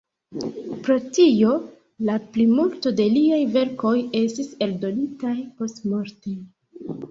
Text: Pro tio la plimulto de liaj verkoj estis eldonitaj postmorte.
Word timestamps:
Pro 0.85 0.95
tio 1.17 1.51
la 2.07 2.15
plimulto 2.37 2.95
de 3.01 3.07
liaj 3.19 3.39
verkoj 3.59 3.93
estis 4.25 4.51
eldonitaj 4.69 5.37
postmorte. 5.63 6.37